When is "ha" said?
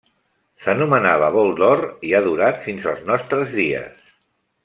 2.19-2.23